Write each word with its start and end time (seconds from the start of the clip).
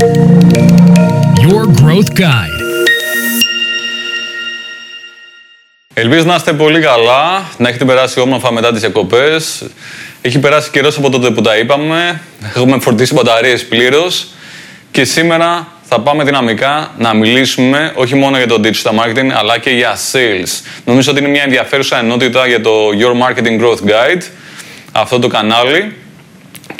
Your 0.00 1.64
Growth 1.80 2.12
Guide. 2.20 2.60
Ελπίζω 5.94 6.24
να 6.24 6.34
είστε 6.34 6.52
πολύ 6.52 6.80
καλά, 6.80 7.48
να 7.58 7.68
έχετε 7.68 7.84
περάσει 7.84 8.20
όμορφα 8.20 8.52
μετά 8.52 8.70
τις 8.70 8.80
διακοπές. 8.80 9.64
Έχει 10.22 10.38
περάσει 10.38 10.70
καιρός 10.70 10.96
από 10.96 11.10
τότε 11.10 11.30
που 11.30 11.40
τα 11.40 11.56
είπαμε. 11.56 12.20
Έχουμε 12.54 12.78
φορτίσει 12.78 13.14
μπαταρίες 13.14 13.66
πλήρως. 13.66 14.26
Και 14.90 15.04
σήμερα 15.04 15.66
θα 15.82 16.00
πάμε 16.00 16.24
δυναμικά 16.24 16.90
να 16.98 17.14
μιλήσουμε 17.14 17.92
όχι 17.94 18.14
μόνο 18.14 18.36
για 18.36 18.46
το 18.46 18.60
digital 18.64 18.90
marketing, 18.90 19.30
αλλά 19.34 19.58
και 19.58 19.70
για 19.70 19.96
sales. 20.12 20.64
Νομίζω 20.84 21.10
ότι 21.10 21.20
είναι 21.20 21.30
μια 21.30 21.42
ενδιαφέρουσα 21.42 21.98
ενότητα 21.98 22.46
για 22.46 22.60
το 22.60 22.72
Your 22.88 23.26
Marketing 23.26 23.60
Growth 23.60 23.88
Guide, 23.88 24.22
αυτό 24.92 25.18
το 25.18 25.28
κανάλι. 25.28 25.94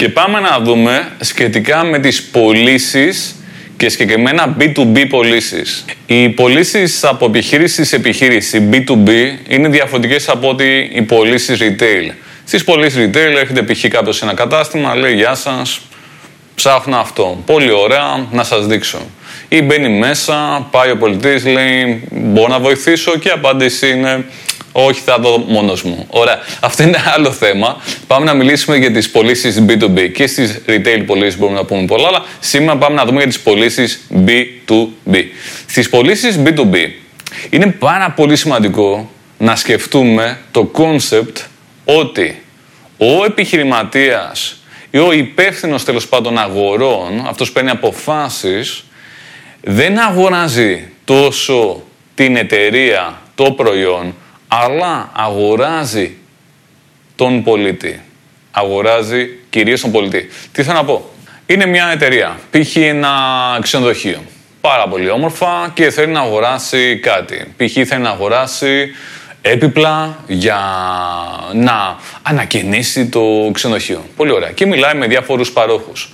Και 0.00 0.08
πάμε 0.08 0.40
να 0.40 0.58
δούμε 0.60 1.08
σχετικά 1.20 1.84
με 1.84 1.98
τις 1.98 2.22
πωλήσεις 2.22 3.34
και 3.76 3.88
συγκεκριμένα 3.88 4.56
B2B 4.60 5.06
πωλήσεις. 5.08 5.84
Οι 6.06 6.28
πωλήσεις 6.28 7.04
από 7.04 7.26
επιχείρηση 7.26 7.84
σε 7.84 7.96
επιχείρηση 7.96 8.68
B2B 8.72 9.08
είναι 9.48 9.68
διαφορετικές 9.68 10.28
από 10.28 10.48
ότι 10.48 10.90
οι 10.92 11.02
πωλήσεις 11.02 11.58
retail. 11.60 12.12
Στις 12.44 12.64
πωλήσεις 12.64 13.06
retail 13.06 13.36
έρχεται 13.40 13.62
π.χ. 13.62 13.88
κάποιος 13.88 14.16
σε 14.16 14.24
ένα 14.24 14.34
κατάστημα, 14.34 14.94
λέει 14.94 15.14
Γεια 15.14 15.34
σας, 15.34 15.80
ψάχνω 16.54 16.96
αυτό. 16.96 17.42
Πολύ 17.46 17.70
ωραία, 17.70 18.26
να 18.30 18.44
σας 18.44 18.66
δείξω. 18.66 18.98
Ή 19.48 19.62
μπαίνει 19.62 19.88
μέσα, 19.88 20.68
πάει 20.70 20.90
ο 20.90 20.96
πολιτής, 20.96 21.44
λέει 21.44 22.02
μπορώ 22.10 22.48
να 22.48 22.58
βοηθήσω 22.58 23.18
και 23.18 23.28
η 23.28 23.32
απάντηση 23.32 23.90
είναι 23.90 24.24
όχι, 24.72 25.00
θα 25.00 25.18
δω 25.18 25.38
μόνος 25.38 25.82
μου. 25.82 26.06
Ωραία. 26.08 26.38
Αυτό 26.60 26.82
είναι 26.82 26.98
άλλο 27.14 27.32
θέμα. 27.32 27.76
Πάμε 28.06 28.24
να 28.24 28.34
μιλήσουμε 28.34 28.76
για 28.76 28.92
τις 28.92 29.10
πωλήσεις 29.10 29.64
B2B. 29.68 30.10
Και 30.14 30.26
στις 30.26 30.60
retail 30.68 31.02
πωλήσεις 31.06 31.38
μπορούμε 31.38 31.58
να 31.58 31.64
πούμε 31.64 31.84
πολλά, 31.84 32.08
αλλά 32.08 32.24
σήμερα 32.40 32.76
πάμε 32.76 32.94
να 32.94 33.04
δούμε 33.04 33.18
για 33.18 33.26
τις 33.26 33.40
πωλήσεις 33.40 34.06
B2B. 34.26 35.24
Στις 35.66 35.88
πωλήσεις 35.88 36.38
B2B 36.44 36.74
είναι 37.50 37.66
πάρα 37.66 38.10
πολύ 38.10 38.36
σημαντικό 38.36 39.10
να 39.38 39.56
σκεφτούμε 39.56 40.38
το 40.50 40.70
concept 40.74 41.44
ότι 41.84 42.42
ο 42.98 43.24
επιχειρηματίας 43.24 44.60
ή 44.90 44.98
ο 44.98 45.12
υπεύθυνος 45.12 45.84
τέλος 45.84 46.08
πάντων 46.08 46.38
αγορών, 46.38 47.24
αυτός 47.26 47.48
που 47.48 47.54
παίρνει 47.54 47.70
αποφάσεις, 47.70 48.84
δεν 49.60 49.98
αγοράζει 49.98 50.88
τόσο 51.04 51.82
την 52.14 52.36
εταιρεία, 52.36 53.22
το 53.34 53.52
προϊόν, 53.52 54.14
αλλά 54.52 55.10
αγοράζει 55.16 56.16
τον 57.16 57.42
πολίτη. 57.42 58.00
Αγοράζει 58.50 59.38
κυρίως 59.50 59.80
τον 59.80 59.90
πολίτη. 59.90 60.28
Τι 60.52 60.62
θέλω 60.62 60.76
να 60.76 60.84
πω; 60.84 61.10
Είναι 61.46 61.66
μια 61.66 61.90
εταιρεία, 61.92 62.38
π.χ. 62.50 62.76
ένα 62.76 63.10
ξενοδοχείο. 63.62 64.22
Πάρα 64.60 64.88
πολύ 64.88 65.10
όμορφα 65.10 65.70
και 65.74 65.90
θέλει 65.90 66.12
να 66.12 66.20
αγοράσει 66.20 66.98
κάτι. 66.98 67.54
Π.χ. 67.56 67.72
θέλει 67.88 68.02
να 68.02 68.10
αγοράσει 68.10 68.90
έπιπλα 69.42 70.24
για 70.26 70.60
να 71.52 71.96
ανακαινήσει 72.22 73.06
το 73.08 73.50
ξενοδοχείο. 73.52 74.04
Πολύ 74.16 74.30
ωραία. 74.32 74.50
Και 74.50 74.66
μιλάει 74.66 74.94
με 74.94 75.06
διάφορους 75.06 75.52
παρόχους. 75.52 76.12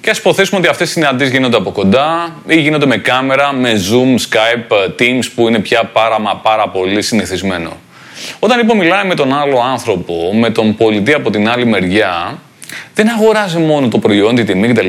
Και 0.00 0.10
ας 0.10 0.18
υποθέσουμε 0.18 0.58
ότι 0.60 0.68
αυτές 0.68 0.88
οι 0.88 0.92
συναντήσεις 0.92 1.32
γίνονται 1.32 1.56
από 1.56 1.70
κοντά 1.70 2.36
ή 2.46 2.60
γίνονται 2.60 2.86
με 2.86 2.96
κάμερα, 2.96 3.52
με 3.52 3.72
Zoom, 3.72 4.18
Skype, 4.18 4.88
Teams 4.98 5.24
που 5.34 5.48
είναι 5.48 5.58
πια 5.58 5.84
πάρα 5.84 6.20
μα 6.20 6.36
πάρα 6.36 6.68
πολύ 6.68 7.02
συνηθισμένο. 7.02 7.76
Όταν 8.38 8.58
λοιπόν 8.58 8.76
μιλάει 8.76 9.06
με 9.06 9.14
τον 9.14 9.32
άλλο 9.32 9.60
άνθρωπο, 9.60 10.34
με 10.34 10.50
τον 10.50 10.76
πολιτή 10.76 11.12
από 11.12 11.30
την 11.30 11.48
άλλη 11.48 11.66
μεριά, 11.66 12.38
δεν 12.94 13.08
αγοράζει 13.08 13.58
μόνο 13.58 13.88
το 13.88 13.98
προϊόν, 13.98 14.34
τη 14.34 14.44
τιμή 14.44 14.68
κτλ. 14.68 14.88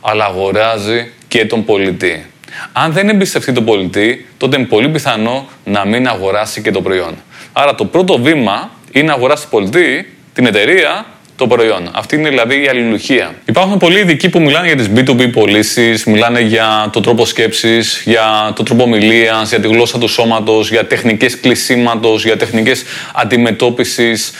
Αλλά 0.00 0.24
αγοράζει 0.24 1.12
και 1.28 1.46
τον 1.46 1.64
πολιτή. 1.64 2.26
Αν 2.72 2.92
δεν 2.92 3.08
εμπιστευτεί 3.08 3.52
τον 3.52 3.64
πολιτή, 3.64 4.26
τότε 4.36 4.56
είναι 4.56 4.66
πολύ 4.66 4.88
πιθανό 4.88 5.46
να 5.64 5.84
μην 5.84 6.08
αγοράσει 6.08 6.62
και 6.62 6.70
το 6.70 6.82
προϊόν. 6.82 7.14
Άρα 7.52 7.74
το 7.74 7.84
πρώτο 7.84 8.18
βήμα 8.18 8.70
είναι 8.92 9.06
να 9.06 9.12
αγοράσει 9.12 9.42
τον 9.42 9.50
πολιτή, 9.50 10.12
την 10.34 10.46
εταιρεία, 10.46 11.06
το 11.36 11.46
προϊόν. 11.46 11.90
Αυτή 11.94 12.16
είναι 12.16 12.28
δηλαδή 12.28 12.62
η 12.62 12.68
αλληλουχία. 12.68 13.34
Υπάρχουν 13.44 13.78
πολλοί 13.78 13.98
ειδικοί 13.98 14.28
που 14.28 14.40
μιλάνε 14.40 14.66
για 14.66 14.76
τις 14.76 14.90
B2B 14.94 15.32
πωλήσεις, 15.32 16.04
μιλάνε 16.04 16.40
για 16.40 16.88
το 16.92 17.00
τρόπο 17.00 17.24
σκέψης, 17.24 18.02
για 18.04 18.52
το 18.54 18.62
τρόπο 18.62 18.82
ομιλίας, 18.82 19.48
για 19.48 19.60
τη 19.60 19.68
γλώσσα 19.68 19.98
του 19.98 20.08
σώματος, 20.08 20.70
για 20.70 20.86
τεχνικές 20.86 21.40
κλεισίματος, 21.40 22.24
για 22.24 22.36
τεχνικές 22.36 22.84
αντιμετώπισης 23.14 24.32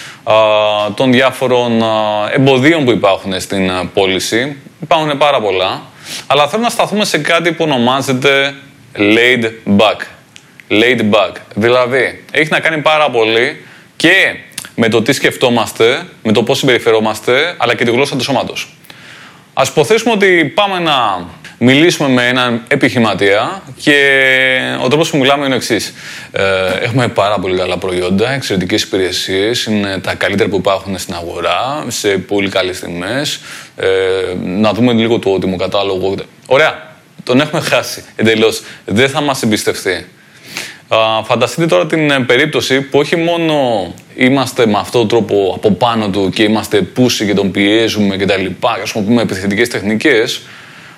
των 0.94 1.12
διάφορων 1.12 1.82
εμποδίων 2.34 2.84
που 2.84 2.90
υπάρχουν 2.90 3.40
στην 3.40 3.70
πώληση. 3.94 4.56
Υπάρχουν 4.82 5.18
πάρα 5.18 5.40
πολλά. 5.40 5.82
Αλλά 6.26 6.48
θέλω 6.48 6.62
να 6.62 6.68
σταθούμε 6.68 7.04
σε 7.04 7.18
κάτι 7.18 7.52
που 7.52 7.64
ονομάζεται 7.64 8.54
laid 8.96 9.44
back. 9.76 10.00
Laid 10.70 11.00
back. 11.00 11.32
Δηλαδή, 11.54 12.24
έχει 12.30 12.48
να 12.50 12.60
κάνει 12.60 12.82
πάρα 12.82 13.10
πολύ 13.10 13.64
και 13.96 14.36
με 14.76 14.88
το 14.88 15.02
τι 15.02 15.12
σκεφτόμαστε, 15.12 16.06
με 16.22 16.32
το 16.32 16.42
πώς 16.42 16.58
συμπεριφερόμαστε, 16.58 17.54
αλλά 17.56 17.74
και 17.74 17.84
τη 17.84 17.90
γλώσσα 17.90 18.16
του 18.16 18.22
σώματος. 18.22 18.76
Ας 19.52 19.68
υποθέσουμε 19.68 20.12
ότι 20.12 20.52
πάμε 20.54 20.78
να 20.78 21.26
μιλήσουμε 21.58 22.08
με 22.08 22.28
έναν 22.28 22.62
επιχειρηματία 22.68 23.62
και 23.80 23.98
ο 24.84 24.88
τρόπος 24.88 25.10
που 25.10 25.16
μιλάμε 25.16 25.44
είναι 25.44 25.54
ο 25.54 25.56
εξής. 25.56 25.94
Ε, 26.32 26.42
έχουμε 26.80 27.08
πάρα 27.08 27.38
πολύ 27.38 27.56
καλά 27.56 27.76
προϊόντα, 27.76 28.30
εξαιρετικές 28.30 28.82
υπηρεσίες, 28.82 29.64
είναι 29.64 29.98
τα 29.98 30.14
καλύτερα 30.14 30.48
που 30.48 30.56
υπάρχουν 30.56 30.98
στην 30.98 31.14
αγορά, 31.14 31.84
σε 31.88 32.08
πολύ 32.08 32.48
καλές 32.48 32.80
τιμές. 32.80 33.40
Ε, 33.76 33.86
να 34.44 34.72
δούμε 34.72 34.92
λίγο 34.92 35.18
το 35.18 35.30
ότιμο 35.30 35.56
κατάλογο. 35.56 36.14
Ωραία, 36.46 36.94
τον 37.22 37.40
έχουμε 37.40 37.60
χάσει 37.60 38.04
εντελώς. 38.16 38.62
Δεν 38.84 39.08
θα 39.08 39.20
μας 39.20 39.42
εμπιστευτεί. 39.42 40.06
Φανταστείτε 41.24 41.66
τώρα 41.66 41.86
την 41.86 42.10
ε, 42.10 42.20
περίπτωση 42.20 42.80
που 42.80 42.98
όχι 42.98 43.16
μόνο 43.16 43.54
είμαστε 44.16 44.66
με 44.66 44.78
αυτόν 44.78 45.00
τον 45.00 45.08
τρόπο 45.08 45.52
από 45.56 45.70
πάνω 45.70 46.08
του 46.08 46.30
και 46.34 46.42
είμαστε 46.42 46.82
πούσοι 46.82 47.26
και 47.26 47.34
τον 47.34 47.50
πιέζουμε 47.50 48.16
και 48.16 48.24
τα 48.24 48.36
λοιπά, 48.36 48.74
χρησιμοποιούμε 48.78 49.22
επιθετικές 49.22 49.68
τεχνικές, 49.68 50.40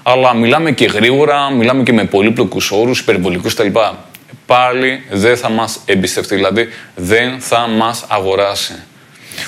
αλλά 0.03 0.35
μιλάμε 0.35 0.73
και 0.73 0.85
γρήγορα, 0.85 1.51
μιλάμε 1.51 1.83
και 1.83 1.93
με 1.93 2.05
πολύπλοκους 2.05 2.71
όρους, 2.71 3.01
υπερβολικούς 3.01 3.55
κτλ. 3.55 3.69
Πάλι 4.47 5.03
δεν 5.11 5.37
θα 5.37 5.51
μας 5.51 5.81
εμπιστευτεί, 5.85 6.35
δηλαδή 6.35 6.69
δεν 6.95 7.41
θα 7.41 7.69
μας 7.69 8.05
αγοράσει. 8.09 8.75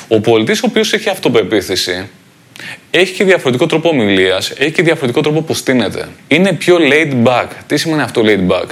Ο 0.09 0.21
πολιτής 0.21 0.63
ο 0.63 0.67
οποίος 0.69 0.93
έχει 0.93 1.09
αυτοπεποίθηση, 1.09 2.09
έχει 2.91 3.13
και 3.13 3.25
διαφορετικό 3.25 3.67
τρόπο 3.67 3.89
ομιλίας, 3.89 4.51
έχει 4.51 4.71
και 4.71 4.83
διαφορετικό 4.83 5.21
τρόπο 5.21 5.43
που 5.43 5.55
στείνεται. 5.55 6.09
Είναι 6.29 6.53
πιο 6.53 6.77
laid 6.81 7.27
back. 7.29 7.47
Τι 7.67 7.77
σημαίνει 7.77 8.03
αυτό 8.03 8.23
laid 8.25 8.53
back; 8.53 8.67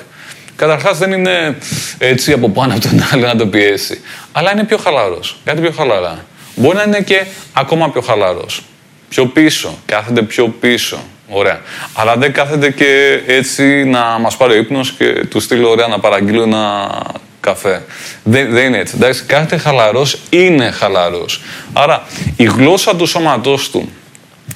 Καταρχάς 0.59 0.99
δεν 0.99 1.13
είναι 1.13 1.59
έτσι 1.99 2.33
από 2.33 2.51
πάνω 2.51 2.73
από 2.73 2.81
τον 2.81 3.07
άλλο 3.13 3.27
να 3.27 3.37
το 3.37 3.47
πιέσει. 3.47 4.01
Αλλά 4.33 4.53
είναι 4.53 4.65
πιο 4.65 4.77
χαλαρός. 4.77 5.37
Κάτι 5.45 5.61
πιο 5.61 5.71
χαλαρά. 5.71 6.25
Μπορεί 6.57 6.77
να 6.77 6.83
είναι 6.83 7.01
και 7.01 7.25
ακόμα 7.53 7.91
πιο 7.91 8.01
χαλαρός. 8.01 8.63
Πιο 9.09 9.27
πίσω. 9.27 9.79
Κάθεται 9.87 10.23
πιο 10.23 10.49
πίσω. 10.49 10.99
Ωραία. 11.29 11.61
Αλλά 11.93 12.17
δεν 12.17 12.33
κάθεται 12.33 12.71
και 12.71 13.21
έτσι 13.27 13.85
να 13.85 14.01
μας 14.01 14.37
πάρει 14.37 14.53
ο 14.53 14.57
ύπνος 14.57 14.93
και 14.93 15.27
του 15.31 15.41
στείλει 15.41 15.65
ωραία 15.65 15.87
να 15.87 15.99
παραγγείλω 15.99 16.43
ένα 16.43 16.89
καφέ. 17.41 17.85
Δεν, 18.23 18.51
δεν 18.51 18.65
είναι 18.65 18.79
έτσι. 18.79 18.95
Εντάξει, 18.97 19.25
κάθεται 19.25 19.57
χαλαρός, 19.57 20.19
είναι 20.31 20.71
χαλαρός. 20.71 21.43
Άρα 21.73 22.03
η 22.37 22.45
γλώσσα 22.45 22.97
του 22.97 23.07
σώματός 23.07 23.71
του 23.71 23.93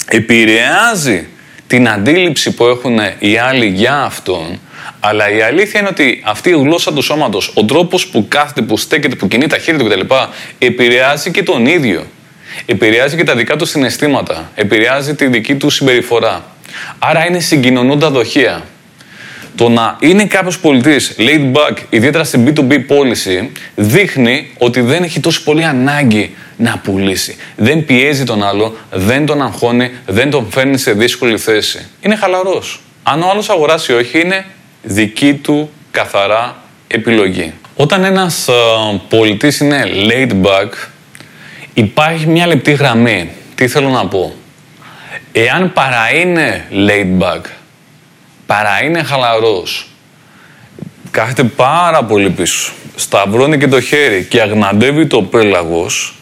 επηρεάζει 0.06 1.28
την 1.66 1.88
αντίληψη 1.88 2.50
που 2.50 2.66
έχουν 2.66 2.98
οι 3.18 3.38
άλλοι 3.38 3.66
για 3.66 4.02
αυτόν 4.02 4.60
αλλά 5.04 5.30
η 5.30 5.42
αλήθεια 5.42 5.80
είναι 5.80 5.88
ότι 5.88 6.22
αυτή 6.24 6.48
η 6.48 6.52
γλώσσα 6.52 6.92
του 6.92 7.02
σώματος, 7.02 7.52
ο 7.54 7.64
τρόπος 7.64 8.06
που 8.06 8.26
κάθεται, 8.28 8.62
που 8.62 8.76
στέκεται, 8.76 9.14
που 9.14 9.28
κινεί 9.28 9.46
τα 9.46 9.58
χέρια 9.58 9.80
του 9.80 9.88
κτλ., 9.88 10.14
επηρεάζει 10.58 11.30
και 11.30 11.42
τον 11.42 11.66
ίδιο. 11.66 12.06
Επηρεάζει 12.66 13.16
και 13.16 13.24
τα 13.24 13.34
δικά 13.34 13.56
του 13.56 13.64
συναισθήματα. 13.64 14.50
Επηρεάζει 14.54 15.14
τη 15.14 15.26
δική 15.26 15.54
του 15.54 15.70
συμπεριφορά. 15.70 16.44
Άρα 16.98 17.26
είναι 17.26 17.40
συγκοινωνούντα 17.40 18.10
δοχεία. 18.10 18.62
Το 19.56 19.68
να 19.68 19.96
είναι 20.00 20.24
κάποιος 20.24 20.58
πολιτής 20.58 21.14
laid 21.18 21.52
back, 21.52 21.76
ιδιαίτερα 21.90 22.24
στην 22.24 22.52
B2B 22.54 22.86
πώληση, 22.86 23.50
δείχνει 23.74 24.50
ότι 24.58 24.80
δεν 24.80 25.02
έχει 25.02 25.20
τόσο 25.20 25.42
πολύ 25.44 25.64
ανάγκη 25.64 26.34
να 26.56 26.78
πουλήσει. 26.78 27.36
Δεν 27.56 27.84
πιέζει 27.84 28.24
τον 28.24 28.42
άλλο, 28.44 28.76
δεν 28.90 29.26
τον 29.26 29.42
αγχώνει, 29.42 29.90
δεν 30.06 30.30
τον 30.30 30.46
φέρνει 30.50 30.78
σε 30.78 30.92
δύσκολη 30.92 31.38
θέση. 31.38 31.86
Είναι 32.00 32.16
χαλαρός. 32.16 32.80
Αν 33.02 33.22
ο 33.22 33.30
άλλος 33.30 33.50
αγοράσει 33.50 33.92
όχι, 33.92 34.20
είναι 34.20 34.44
δική 34.82 35.34
του 35.34 35.70
καθαρά 35.90 36.56
επιλογή. 36.86 37.52
Όταν 37.76 38.04
ένας 38.04 38.48
ε, 38.48 38.52
πολιτής 39.08 39.60
είναι 39.60 39.84
laid 40.08 40.30
back, 40.46 40.68
υπάρχει 41.74 42.26
μια 42.26 42.46
λεπτή 42.46 42.72
γραμμή. 42.72 43.30
Τι 43.54 43.68
θέλω 43.68 43.88
να 43.88 44.06
πω; 44.06 44.34
Εάν 45.32 45.72
παρά 45.72 46.14
είναι 46.14 46.66
laid 46.72 47.22
back, 47.22 47.40
παρά 48.46 48.84
είναι 48.84 49.02
χαλαρός, 49.02 49.88
κάθεται 51.10 51.44
πάρα 51.44 52.04
πολύ 52.04 52.30
πίσω, 52.30 52.72
σταυρώνει 52.94 53.58
και 53.58 53.68
το 53.68 53.80
χέρι 53.80 54.24
και 54.24 54.40
αγναντεύει 54.40 55.06
το 55.06 55.22
πέλαγος, 55.22 56.14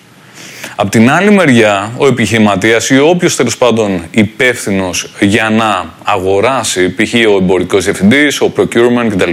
Απ' 0.82 0.90
την 0.90 1.10
άλλη 1.10 1.30
μεριά, 1.30 1.92
ο 1.96 2.06
επιχειρηματίας 2.06 2.90
ή 2.90 2.98
όποιος 2.98 3.36
τέλος 3.36 3.56
πάντων 3.56 4.06
υπεύθυνος 4.10 5.10
για 5.20 5.50
να 5.50 5.94
αγοράσει, 6.02 6.94
π.χ. 6.94 7.14
ο 7.14 7.36
εμπορικός 7.36 7.84
διευθυντής, 7.84 8.40
ο 8.40 8.52
procurement 8.56 9.08
κτλ., 9.10 9.30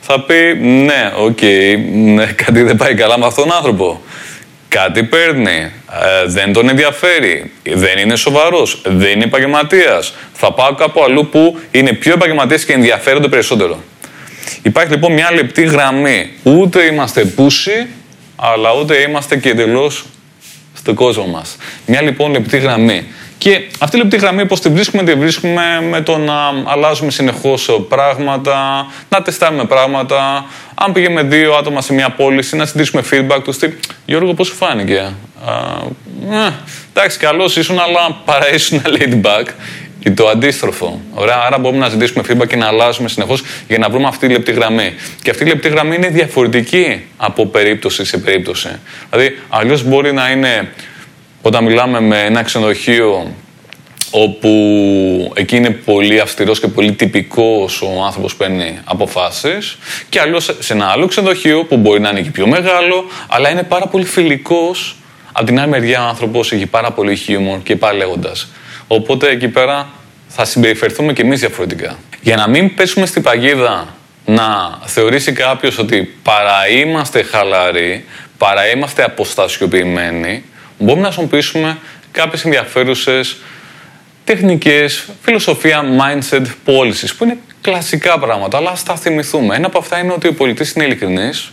θα 0.00 0.20
πει 0.20 0.58
ναι, 0.60 1.12
OK, 1.16 1.38
okay, 1.40 1.76
ναι, 1.92 2.26
κάτι 2.26 2.62
δεν 2.62 2.76
πάει 2.76 2.94
καλά 2.94 3.18
με 3.18 3.26
αυτόν 3.26 3.48
τον 3.48 3.56
άνθρωπο. 3.56 4.02
Κάτι 4.68 5.02
παίρνει, 5.02 5.72
ε, 6.22 6.26
δεν 6.26 6.52
τον 6.52 6.68
ενδιαφέρει, 6.68 7.52
δεν 7.62 7.98
είναι 7.98 8.16
σοβαρός, 8.16 8.82
δεν 8.84 9.10
είναι 9.10 9.24
επαγγελματίας. 9.24 10.14
Θα 10.32 10.52
πάω 10.52 10.74
κάπου 10.74 11.02
αλλού 11.02 11.28
που 11.28 11.58
είναι 11.70 11.92
πιο 11.92 12.12
επαγγελματίες 12.12 12.64
και 12.64 12.72
ενδιαφέρονται 12.72 13.28
περισσότερο. 13.28 13.82
Υπάρχει 14.62 14.90
λοιπόν 14.90 15.12
μια 15.12 15.32
λεπτή 15.34 15.62
γραμμή. 15.62 16.30
Ούτε 16.42 16.82
είμαστε 16.82 17.24
pushy, 17.24 17.86
αλλά 18.36 18.74
ούτε 18.80 19.00
είμαστε 19.00 19.36
και 19.36 19.48
εντελώς 19.48 20.04
στον 20.80 20.94
κόσμο 20.94 21.26
μας. 21.26 21.56
Μια 21.86 22.02
λοιπόν 22.02 22.32
λεπτή 22.32 22.58
γραμμή. 22.58 23.06
Και 23.38 23.68
αυτή 23.78 23.96
η 23.96 24.00
λεπτή 24.00 24.16
γραμμή, 24.16 24.46
πώς 24.46 24.58
τη 24.58 24.68
βρίσκουμε, 24.68 25.02
τη 25.02 25.14
βρίσκουμε 25.14 25.62
με 25.90 26.00
το 26.00 26.16
να 26.18 26.34
αλλάζουμε 26.64 27.10
συνεχώς 27.10 27.84
πράγματα, 27.88 28.86
να 29.08 29.22
τεστάρουμε 29.22 29.64
πράγματα. 29.64 30.44
Αν 30.74 30.92
πήγαμε 30.92 31.22
δύο 31.22 31.54
άτομα 31.54 31.80
σε 31.80 31.92
μια 31.92 32.10
πώληση, 32.10 32.56
να 32.56 32.66
συντήσουμε 32.66 33.02
feedback 33.10 33.40
τους. 33.44 33.58
Τι, 33.58 33.68
Γιώργο, 34.06 34.34
πώς 34.34 34.46
σου 34.46 34.54
φάνηκε; 34.54 34.98
Α, 34.98 35.52
ε, 36.46 36.52
εντάξει, 36.94 37.18
καλό 37.18 37.44
ήσουν, 37.56 37.78
αλλά 37.78 38.20
παρά 38.24 38.54
ήσουν 38.54 38.82
ladybug 38.84 39.46
ή 40.02 40.10
το 40.10 40.28
αντίστροφο. 40.28 41.00
Ωραία, 41.14 41.36
άρα 41.46 41.58
μπορούμε 41.58 41.80
να 41.80 41.88
ζητήσουμε 41.88 42.24
feedback 42.28 42.46
και 42.46 42.56
να 42.56 42.66
αλλάζουμε 42.66 43.08
συνεχώς 43.08 43.42
για 43.68 43.78
να 43.78 43.88
βρούμε 43.88 44.08
αυτή 44.08 44.26
τη 44.26 44.32
λεπτή 44.32 44.52
γραμμή. 44.52 44.94
Και 45.22 45.30
αυτή 45.30 45.44
η 45.44 45.46
λεπτή 45.46 45.68
γραμμή 45.68 45.96
είναι 45.96 46.08
διαφορετική 46.08 47.04
από 47.16 47.46
περίπτωση 47.46 48.04
σε 48.04 48.18
περίπτωση. 48.18 48.68
Δηλαδή, 49.10 49.38
αλλιώς 49.48 49.84
μπορεί 49.84 50.12
να 50.12 50.30
είναι 50.30 50.68
όταν 51.42 51.64
μιλάμε 51.64 52.00
με 52.00 52.20
ένα 52.24 52.42
ξενοδοχείο 52.42 53.34
όπου 54.10 54.50
εκεί 55.34 55.56
είναι 55.56 55.70
πολύ 55.70 56.20
αυστηρός 56.20 56.60
και 56.60 56.68
πολύ 56.68 56.92
τυπικός 56.92 57.82
ο 57.82 58.02
άνθρωπος 58.04 58.32
που 58.32 58.38
παίρνει 58.38 58.78
αποφάσεις 58.84 59.78
και 60.08 60.20
αλλιώς 60.20 60.56
σε 60.58 60.72
ένα 60.72 60.86
άλλο 60.86 61.06
ξενοδοχείο 61.06 61.64
που 61.64 61.76
μπορεί 61.76 62.00
να 62.00 62.08
είναι 62.08 62.20
και 62.20 62.30
πιο 62.30 62.46
μεγάλο 62.46 63.04
αλλά 63.28 63.50
είναι 63.50 63.62
πάρα 63.62 63.86
πολύ 63.86 64.04
φιλικός 64.04 64.96
από 65.32 65.46
την 65.46 65.60
άλλη 65.60 65.70
μεριά 65.70 66.04
ο 66.04 66.08
άνθρωπος 66.08 66.52
έχει 66.52 66.66
πάρα 66.66 66.90
πολύ 66.90 67.16
χιούμορ 67.16 67.58
και 67.62 67.76
πάει 67.76 67.96
λέγοντας. 67.96 68.48
Οπότε 68.92 69.28
εκεί 69.28 69.48
πέρα 69.48 69.88
θα 70.28 70.44
συμπεριφερθούμε 70.44 71.12
και 71.12 71.22
εμείς 71.22 71.40
διαφορετικά. 71.40 71.98
Για 72.20 72.36
να 72.36 72.48
μην 72.48 72.74
πέσουμε 72.74 73.06
στην 73.06 73.22
παγίδα 73.22 73.94
να 74.26 74.78
θεωρήσει 74.84 75.32
κάποιος 75.32 75.78
ότι 75.78 76.14
παρά 76.22 76.68
είμαστε 76.68 77.22
χαλαροί, 77.22 78.04
παρά 78.38 78.68
είμαστε 78.70 79.04
αποστασιοποιημένοι, 79.04 80.44
μπορούμε 80.78 81.02
να 81.02 81.06
χρησιμοποιήσουμε 81.06 81.78
κάποιες 82.12 82.44
ενδιαφέρουσες 82.44 83.36
τεχνικές, 84.24 85.04
φιλοσοφία, 85.22 85.82
mindset, 86.00 86.44
policies, 86.64 87.10
που 87.18 87.24
είναι 87.24 87.38
κλασικά 87.60 88.18
πράγματα, 88.18 88.56
αλλά 88.56 88.70
ας 88.70 88.82
τα 88.82 88.96
θυμηθούμε. 88.96 89.56
Ένα 89.56 89.66
από 89.66 89.78
αυτά 89.78 89.98
είναι 89.98 90.12
ότι 90.12 90.28
ο 90.28 90.34
πολιτής 90.34 90.72
είναι 90.72 90.84
ειλικρινής, 90.84 91.52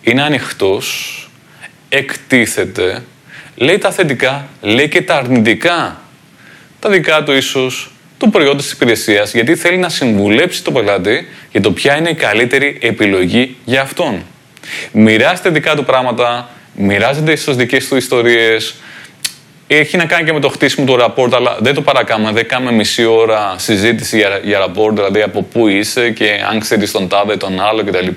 είναι 0.00 0.22
ανοιχτός, 0.22 1.30
εκτίθεται, 1.88 3.02
λέει 3.56 3.78
τα 3.78 3.90
θετικά, 3.90 4.48
λέει 4.60 4.88
και 4.88 5.02
τα 5.02 5.16
αρνητικά. 5.16 6.01
Τα 6.82 6.90
δικά 6.90 7.22
του 7.22 7.32
ίσως, 7.32 7.90
το 8.18 8.28
προϊόν 8.28 8.56
της 8.56 8.72
υπηρεσίας, 8.72 9.34
γιατί 9.34 9.56
θέλει 9.56 9.76
να 9.76 9.88
συμβουλέψει 9.88 10.64
τον 10.64 10.72
πελάτη 10.72 11.26
για 11.50 11.60
το 11.60 11.72
ποια 11.72 11.96
είναι 11.96 12.10
η 12.10 12.14
καλύτερη 12.14 12.78
επιλογή 12.80 13.56
για 13.64 13.80
αυτόν. 13.80 14.22
Μοιράστε 14.92 15.50
δικά 15.50 15.74
του 15.74 15.84
πράγματα, 15.84 16.48
μοιράζεται 16.74 17.32
ίσως 17.32 17.56
δικές 17.56 17.88
του 17.88 17.96
ιστορίες. 17.96 18.74
Έχει 19.66 19.96
να 19.96 20.04
κάνει 20.04 20.24
και 20.24 20.32
με 20.32 20.40
το 20.40 20.48
χτίσιμο 20.48 20.86
του 20.86 20.96
ραπόρτ, 20.96 21.34
αλλά 21.34 21.56
δεν 21.60 21.74
το 21.74 21.82
παρακάμε. 21.82 22.32
Δεν 22.32 22.48
κάνουμε 22.48 22.72
μισή 22.72 23.04
ώρα 23.04 23.54
συζήτηση 23.58 24.16
για, 24.16 24.40
για 24.42 24.58
ραπόρτ, 24.58 24.94
δηλαδή 24.94 25.22
από 25.22 25.42
πού 25.42 25.68
είσαι 25.68 26.10
και 26.10 26.30
αν 26.50 26.60
ξέρεις 26.60 26.90
τον 26.90 27.08
τάδε, 27.08 27.36
τον 27.36 27.60
άλλο 27.60 27.84
κτλ. 27.84 28.08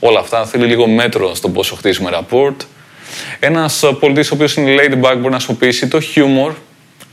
Όλα 0.00 0.20
αυτά 0.20 0.46
θέλει 0.46 0.66
λίγο 0.66 0.86
μέτρο 0.86 1.34
στο 1.34 1.48
πόσο 1.48 1.74
χτίσουμε 1.74 2.10
ραπόρτ. 2.10 2.60
Ένας 3.38 3.84
πολιτής, 4.00 4.30
ο 4.30 4.34
οποίος 4.34 4.56
είναι 4.56 4.74
ladybug, 4.74 4.98
μπορεί 5.00 5.30
να 5.30 5.30
χρησιμοποιήσει 5.30 5.88
το 5.88 6.00
humor, 6.14 6.52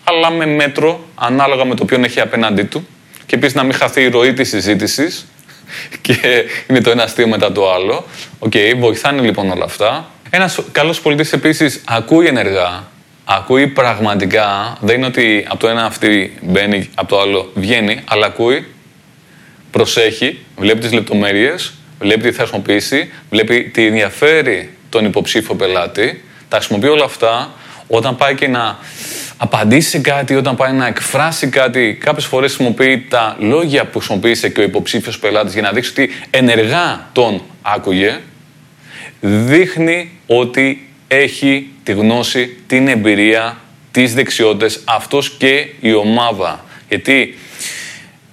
αλλά 0.04 0.32
με 0.32 0.46
μέτρο, 0.46 1.04
ανάλογα 1.16 1.66
με 1.66 1.76
το 1.76 1.86
ποιον 1.86 2.04
έχει 2.04 2.20
απέναντί 2.20 2.64
του. 2.64 2.88
Και 3.26 3.36
επίσης 3.36 3.56
να 3.56 3.64
μην 3.64 3.74
χαθεί 3.74 4.02
η 4.02 4.10
ροή 4.10 4.34
της 4.34 4.50
συζήτησης. 4.50 5.26
Και 6.02 6.46
είναι 6.68 6.82
το 6.82 6.90
ένα 6.90 7.04
αστείο 7.04 7.28
μετά 7.28 7.52
το 7.52 7.74
άλλο. 7.74 8.06
OK, 8.40 8.52
okay, 8.56 8.76
βοηθάνε 8.78 9.22
λοιπόν 9.22 9.52
όλα 9.52 9.66
αυτά. 9.66 10.10
Ένας 10.30 10.60
καλός 10.72 11.02
πωλητής 11.02 11.34
επίσης 11.34 11.82
ακούει 11.86 12.26
ενεργά, 12.28 12.88
ακούει 13.26 13.68
πραγματικά. 13.68 14.78
Δεν 14.82 14.96
είναι 14.96 15.06
ότι 15.06 15.46
από 15.50 15.60
το 15.60 15.68
ένα 15.68 15.86
αυτί 15.86 16.38
μπαίνει, 16.42 16.90
από 16.96 17.10
το 17.10 17.20
άλλο 17.20 17.52
βγαίνει, 17.54 18.02
αλλά 18.06 18.26
ακούει, 18.26 18.68
προσέχει, 19.72 20.40
βλέπει 20.58 20.80
τις 20.80 20.92
λεπτομέρειες, 20.92 21.74
βλέπει 22.00 22.22
τι 22.22 22.32
θα 22.32 22.42
χρησιμοποιήσει, 22.42 23.12
βλέπει 23.30 23.64
τι 23.64 23.86
ενδιαφέρει 23.86 24.70
τον 24.90 25.06
υποψήφιο 25.06 25.56
πελάτη. 25.56 26.24
Τα 26.50 26.58
χρησιμοποιεί 26.58 26.88
όλα 26.88 27.06
αυτά 27.06 27.52
όταν 27.88 28.16
πάει 28.16 28.36
και 28.36 28.48
να 28.48 28.78
απαντήσει 29.44 30.00
κάτι, 30.00 30.36
όταν 30.36 30.56
πάει 30.56 30.72
να 30.72 30.88
εκφράσει 30.88 31.48
κάτι. 31.48 31.98
Κάποιες 32.00 32.26
φορές 32.26 32.54
χρησιμοποιεί 32.54 33.06
τα 33.10 33.36
λόγια 33.40 33.86
που 33.86 33.98
χρησιμοποίησε 33.98 34.50
και 34.50 34.60
ο 34.60 34.64
υποψήφιος 34.64 35.20
πελάτης 35.20 35.54
για 35.54 35.62
να 35.62 35.72
δείξει 35.72 35.92
ότι 35.92 36.10
ενεργά 36.30 37.10
τον 37.12 37.42
άκουγε 37.62 38.20
δείχνει 39.20 40.12
ότι 40.28 40.90
έχει 41.08 41.70
τη 41.84 41.92
γνώση, 41.92 42.58
την 42.68 42.88
εμπειρία, 42.88 43.58
τις 43.92 44.14
δεξιότητες, 44.14 44.82
αυτός 44.86 45.30
και 45.30 45.68
η 45.80 45.94
ομάδα. 45.94 46.66
Γιατί 46.90 47.38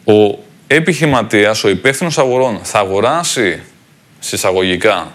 ο 0.05 0.39
επιχειρηματίας, 0.67 1.65
ο 1.65 1.69
υπεύθυνος 1.69 2.19
αγορών 2.19 2.61
θα 2.63 2.79
αγοράσει 2.79 3.63
συσσαγωγικά 4.19 5.13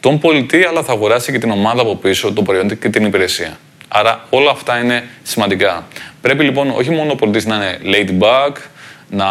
τον 0.00 0.18
πολιτή, 0.18 0.64
αλλά 0.64 0.82
θα 0.82 0.92
αγοράσει 0.92 1.32
και 1.32 1.38
την 1.38 1.50
ομάδα 1.50 1.80
από 1.80 1.96
πίσω, 1.96 2.32
το 2.32 2.42
προϊόν 2.42 2.78
και 2.78 2.88
την 2.88 3.04
υπηρεσία. 3.04 3.58
Άρα 3.98 4.24
όλα 4.30 4.50
αυτά 4.50 4.78
είναι 4.78 5.08
σημαντικά. 5.22 5.86
Πρέπει 6.20 6.44
λοιπόν 6.44 6.70
όχι 6.70 6.90
μόνο 6.90 7.12
ο 7.12 7.14
πολιτής 7.14 7.46
να 7.46 7.54
είναι 7.54 7.78
ladybug, 7.84 8.52
να 9.10 9.26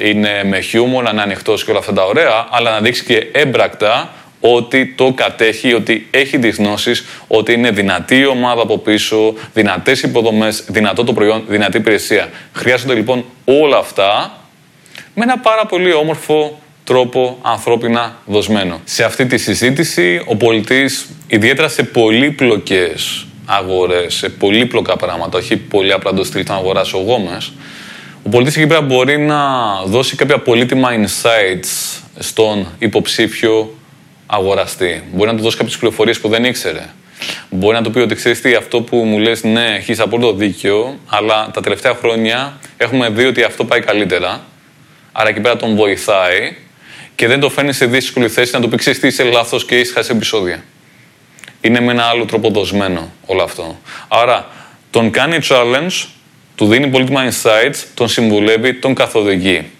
είναι 0.00 0.44
με 0.44 0.60
χιούμορ, 0.60 1.04
να 1.04 1.10
είναι 1.10 1.22
ανοιχτός 1.22 1.64
και 1.64 1.70
όλα 1.70 1.78
αυτά 1.78 1.92
τα 1.92 2.04
ωραία, 2.04 2.46
αλλά 2.50 2.70
να 2.70 2.80
δείξει 2.80 3.04
και 3.04 3.26
έμπρακτα 3.32 4.12
ότι 4.40 4.86
το 4.86 5.12
κατέχει, 5.12 5.74
ότι 5.74 6.08
έχει 6.10 6.38
τις 6.38 6.56
γνώσεις, 6.56 7.04
ότι 7.26 7.52
είναι 7.52 7.70
δυνατή 7.70 8.16
η 8.16 8.26
ομάδα 8.26 8.62
από 8.62 8.78
πίσω, 8.78 9.34
δυνατές 9.52 10.02
υποδομές, 10.02 10.64
δυνατό 10.68 11.04
το 11.04 11.12
προϊόν, 11.12 11.44
δυνατή 11.48 11.76
υπηρεσία. 11.76 12.28
Χρειάζονται 12.52 12.94
λοιπόν 12.94 13.24
όλα 13.44 13.78
αυτά 13.78 14.38
με 15.14 15.22
ένα 15.22 15.38
πάρα 15.38 15.66
πολύ 15.66 15.92
όμορφο 15.92 16.58
τρόπο 16.84 17.38
ανθρώπινα 17.42 18.16
δοσμένο. 18.26 18.80
Σε 18.84 19.04
αυτή 19.04 19.26
τη 19.26 19.38
συζήτηση 19.38 20.22
ο 20.26 20.36
πολιτής, 20.36 21.06
ιδιαίτερα 21.26 21.68
σε 21.68 21.82
πολύπλοκες 21.82 23.27
αγορές, 23.50 24.14
σε 24.14 24.28
πολύπλοκα 24.28 24.96
πράγματα, 24.96 25.38
όχι 25.38 25.56
πολύ 25.56 25.92
απλά 25.92 26.12
το 26.12 26.24
στυλ 26.24 26.44
να 26.48 26.54
αγοράσω 26.54 26.98
γόμες, 26.98 27.52
ο 28.22 28.28
πολιτής 28.28 28.56
εκεί 28.56 28.66
πέρα 28.66 28.80
μπορεί 28.80 29.18
να 29.18 29.38
δώσει 29.86 30.16
κάποια 30.16 30.38
πολύτιμα 30.38 30.88
insights 30.92 32.00
στον 32.18 32.66
υποψήφιο 32.78 33.74
αγοραστή. 34.26 35.02
Μπορεί 35.12 35.30
να 35.30 35.36
του 35.36 35.42
δώσει 35.42 35.56
κάποιες 35.56 35.76
πληροφορίες 35.76 36.20
που 36.20 36.28
δεν 36.28 36.44
ήξερε. 36.44 36.82
Μπορεί 37.50 37.76
να 37.76 37.82
του 37.82 37.90
πει 37.90 37.98
ότι 37.98 38.14
ξέρεις 38.14 38.40
τι, 38.40 38.54
αυτό 38.54 38.80
που 38.80 38.96
μου 38.96 39.18
λες, 39.18 39.44
ναι, 39.44 39.74
έχεις 39.76 40.00
απόλυτο 40.00 40.32
δίκιο, 40.32 40.98
αλλά 41.06 41.50
τα 41.52 41.60
τελευταία 41.60 41.94
χρόνια 41.94 42.58
έχουμε 42.76 43.08
δει 43.08 43.24
ότι 43.24 43.42
αυτό 43.42 43.64
πάει 43.64 43.80
καλύτερα. 43.80 44.40
Άρα 45.12 45.28
εκεί 45.28 45.40
πέρα 45.40 45.56
τον 45.56 45.76
βοηθάει 45.76 46.56
και 47.14 47.26
δεν 47.26 47.40
το 47.40 47.50
φέρνει 47.50 47.72
σε 47.72 47.86
δύσκολη 47.86 48.28
θέση 48.28 48.54
να 48.54 48.60
του 48.60 48.68
πει: 48.68 48.76
Ξέρεις 48.76 49.00
τι, 49.00 49.06
είσαι 49.06 49.22
λάθος 49.22 49.64
και 49.64 49.74
έχεις 49.74 49.92
χάσει 49.92 50.12
επεισόδια. 50.14 50.64
Είναι 51.60 51.80
με 51.80 51.92
ένα 51.92 52.02
άλλο 52.02 52.24
τρόπο 52.24 52.50
δοσμένο 52.50 53.12
όλο 53.26 53.42
αυτό. 53.42 53.78
Άρα 54.08 54.46
τον 54.90 55.10
κάνει 55.10 55.38
challenge, 55.48 56.06
του 56.54 56.66
δίνει 56.66 56.86
πολύτιμα 56.86 57.28
insights, 57.28 57.84
τον 57.94 58.08
συμβουλεύει, 58.08 58.74
τον 58.74 58.94
καθοδηγεί 58.94 59.70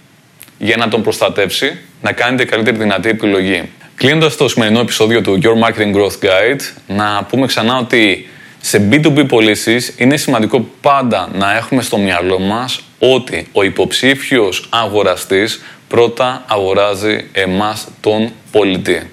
για 0.58 0.76
να 0.76 0.88
τον 0.88 1.02
προστατεύσει, 1.02 1.78
να 2.02 2.12
κάνετε 2.12 2.44
καλύτερη 2.44 2.76
δυνατή 2.76 3.08
επιλογή. 3.08 3.68
Κλείνοντας 3.94 4.36
το 4.36 4.48
σημερινό 4.48 4.80
επεισόδιο 4.80 5.20
του 5.20 5.40
Your 5.42 5.68
Marketing 5.68 5.94
Growth 5.96 6.24
Guide, 6.24 6.60
να 6.86 7.24
πούμε 7.24 7.46
ξανά 7.46 7.78
ότι 7.78 8.28
σε 8.60 8.88
B2B 8.90 9.28
πωλήσεις 9.28 9.94
είναι 9.98 10.16
σημαντικό 10.16 10.68
πάντα 10.80 11.28
να 11.32 11.56
έχουμε 11.56 11.82
στο 11.82 11.98
μυαλό 11.98 12.38
μας 12.38 12.80
ότι 12.98 13.46
ο 13.52 13.62
υποψήφιος 13.62 14.66
αγοραστής 14.68 15.62
πρώτα 15.88 16.44
αγοράζει 16.48 17.28
εμάς 17.32 17.88
τον 18.00 18.32
πολιτή 18.50 19.10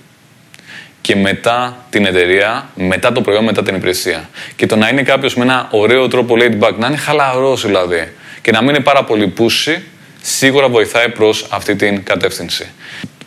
και 1.05 1.15
μετά 1.15 1.85
την 1.89 2.05
εταιρεία, 2.05 2.69
μετά 2.75 3.11
το 3.11 3.21
προϊόν, 3.21 3.43
μετά 3.43 3.63
την 3.63 3.75
υπηρεσία. 3.75 4.29
Και 4.55 4.65
το 4.65 4.75
να 4.75 4.89
είναι 4.89 5.03
κάποιος 5.03 5.35
με 5.35 5.43
ένα 5.43 5.67
ωραίο 5.71 6.07
τρόπο 6.07 6.35
laid 6.39 6.63
back, 6.63 6.73
να 6.77 6.87
είναι 6.87 6.97
χαλαρός 6.97 7.65
δηλαδή 7.65 8.13
και 8.41 8.51
να 8.51 8.61
μην 8.61 8.69
είναι 8.69 8.79
πάρα 8.79 9.03
πολύ 9.03 9.27
πούση, 9.27 9.83
σίγουρα 10.21 10.67
βοηθάει 10.67 11.09
προς 11.09 11.47
αυτή 11.49 11.75
την 11.75 12.03
κατεύθυνση. 12.03 12.67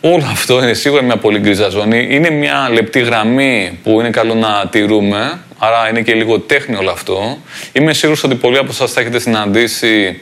Όλο 0.01 0.23
αυτό 0.31 0.63
είναι 0.63 0.73
σίγουρα 0.73 1.01
μια 1.01 1.17
πολύ 1.17 1.39
γκρίζα 1.39 1.69
ζώνη. 1.69 2.07
Είναι 2.09 2.29
μια 2.29 2.69
λεπτή 2.71 2.99
γραμμή 2.99 3.79
που 3.83 3.99
είναι 3.99 4.09
καλό 4.09 4.33
να 4.33 4.67
τηρούμε, 4.71 5.39
άρα 5.57 5.89
είναι 5.89 6.01
και 6.01 6.13
λίγο 6.13 6.39
τέχνη 6.39 6.75
όλο 6.75 6.91
αυτό. 6.91 7.37
Είμαι 7.71 7.93
σίγουρος 7.93 8.23
ότι 8.23 8.35
πολλοί 8.35 8.57
από 8.57 8.69
εσάς 8.71 8.91
θα 8.91 9.01
έχετε 9.01 9.19
συναντήσει 9.19 10.19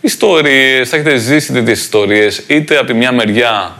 ιστορίες, 0.00 0.88
θα 0.88 0.96
έχετε 0.96 1.16
ζήσει 1.16 1.52
τέτοιες 1.52 1.80
ιστορίες, 1.80 2.42
είτε 2.46 2.76
από 2.76 2.86
τη 2.86 2.94
μια 2.94 3.12
μεριά, 3.12 3.76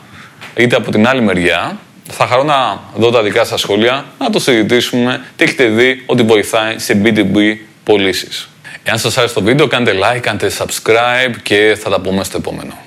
είτε 0.57 0.77
από 0.77 0.91
την 0.91 1.07
άλλη 1.07 1.21
μεριά. 1.21 1.79
Θα 2.11 2.27
χαρώ 2.27 2.43
να 2.43 2.81
δω 2.95 3.11
τα 3.11 3.23
δικά 3.23 3.45
σας 3.45 3.61
σχόλια, 3.61 4.05
να 4.19 4.31
το 4.31 4.39
συζητήσουμε, 4.39 5.25
τι 5.37 5.45
έχετε 5.45 5.67
δει 5.67 6.03
ότι 6.07 6.23
βοηθάει 6.23 6.79
σε 6.79 7.01
B2B 7.05 7.57
πωλήσεις. 7.85 8.49
Εάν 8.83 8.99
σας 8.99 9.19
άρεσε 9.19 9.35
το 9.35 9.43
βίντεο, 9.43 9.67
κάντε 9.67 9.93
like, 9.93 10.19
κάντε 10.21 10.51
subscribe 10.59 11.35
και 11.43 11.79
θα 11.83 11.91
τα 11.91 12.01
πούμε 12.01 12.25
στο 12.25 12.37
επόμενο. 12.37 12.79